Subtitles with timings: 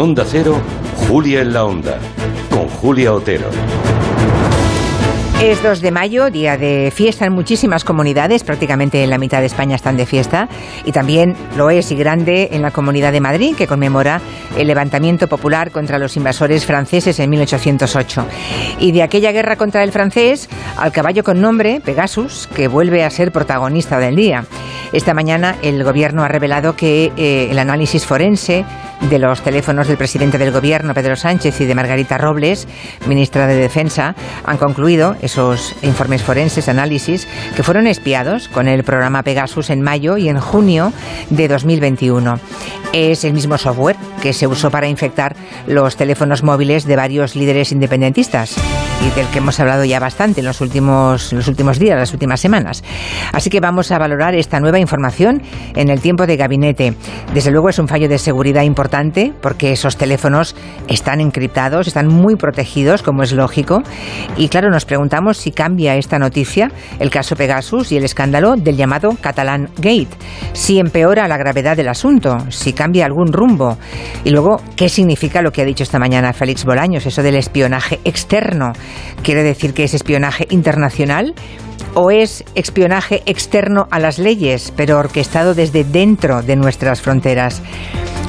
[0.00, 0.56] Onda Cero,
[1.06, 1.98] Julia en la Onda,
[2.48, 3.50] con Julia Otero.
[5.42, 9.46] Es 2 de mayo, día de fiesta en muchísimas comunidades, prácticamente en la mitad de
[9.46, 10.48] España están de fiesta,
[10.86, 14.22] y también lo es y grande en la Comunidad de Madrid, que conmemora
[14.56, 18.24] el levantamiento popular contra los invasores franceses en 1808.
[18.78, 20.48] Y de aquella guerra contra el francés
[20.78, 24.46] al caballo con nombre, Pegasus, que vuelve a ser protagonista del día.
[24.92, 28.64] Esta mañana el Gobierno ha revelado que eh, el análisis forense
[29.08, 32.66] de los teléfonos del presidente del Gobierno, Pedro Sánchez, y de Margarita Robles,
[33.06, 34.14] ministra de Defensa,
[34.44, 40.16] han concluido esos informes forenses, análisis, que fueron espiados con el programa Pegasus en mayo
[40.16, 40.92] y en junio
[41.30, 42.38] de 2021.
[42.92, 45.36] Es el mismo software que se usó para infectar
[45.68, 48.56] los teléfonos móviles de varios líderes independentistas
[49.00, 52.40] y del que hemos hablado ya bastante en los últimos, los últimos días, las últimas
[52.40, 52.82] semanas.
[53.32, 55.40] Así que vamos a valorar esta nueva información
[55.74, 56.94] en el tiempo de gabinete.
[57.32, 60.54] Desde luego es un fallo de seguridad importante porque esos teléfonos
[60.88, 63.82] están encriptados, están muy protegidos, como es lógico.
[64.36, 68.76] Y claro, nos preguntamos si cambia esta noticia el caso Pegasus y el escándalo del
[68.76, 70.08] llamado Catalan Gate.
[70.52, 73.76] Si empeora la gravedad del asunto, si cambia algún rumbo.
[74.24, 78.00] Y luego, ¿qué significa lo que ha dicho esta mañana Félix Bolaños, eso del espionaje
[78.04, 78.72] externo?
[79.22, 81.34] ¿Quiere decir que es espionaje internacional?
[81.92, 87.60] ¿O es espionaje externo a las leyes, pero orquestado desde dentro de nuestras fronteras?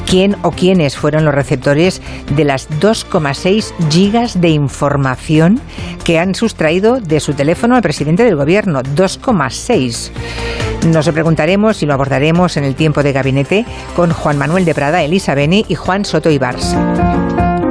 [0.06, 2.02] quién o quiénes fueron los receptores
[2.36, 5.62] de las 2,6 gigas de información
[6.04, 8.82] que han sustraído de su teléfono al presidente del gobierno.
[8.82, 10.12] 2,6.
[10.88, 13.66] Nos lo preguntaremos y lo abordaremos en el tiempo de gabinete
[13.96, 16.76] con Juan Manuel de Prada, Elisa Beni y Juan Soto Ibars.